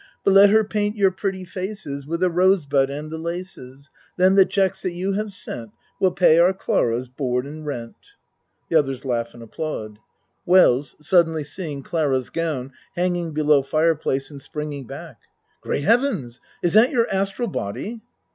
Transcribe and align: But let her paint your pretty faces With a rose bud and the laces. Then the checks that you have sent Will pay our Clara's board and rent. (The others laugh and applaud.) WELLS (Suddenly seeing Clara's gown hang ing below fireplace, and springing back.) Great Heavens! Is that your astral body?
But 0.23 0.31
let 0.33 0.49
her 0.49 0.63
paint 0.63 0.95
your 0.97 1.11
pretty 1.11 1.45
faces 1.45 2.07
With 2.07 2.23
a 2.23 2.29
rose 2.31 2.65
bud 2.65 2.89
and 2.89 3.11
the 3.11 3.19
laces. 3.19 3.91
Then 4.17 4.33
the 4.33 4.47
checks 4.47 4.81
that 4.81 4.93
you 4.93 5.13
have 5.13 5.31
sent 5.31 5.69
Will 5.99 6.09
pay 6.11 6.39
our 6.39 6.53
Clara's 6.53 7.07
board 7.07 7.45
and 7.45 7.67
rent. 7.67 7.93
(The 8.69 8.77
others 8.77 9.05
laugh 9.05 9.35
and 9.35 9.43
applaud.) 9.43 9.99
WELLS 10.43 10.95
(Suddenly 11.01 11.43
seeing 11.43 11.83
Clara's 11.83 12.31
gown 12.31 12.73
hang 12.95 13.15
ing 13.15 13.33
below 13.33 13.61
fireplace, 13.61 14.31
and 14.31 14.41
springing 14.41 14.85
back.) 14.87 15.21
Great 15.61 15.83
Heavens! 15.83 16.41
Is 16.63 16.73
that 16.73 16.89
your 16.89 17.07
astral 17.13 17.47
body? 17.47 18.01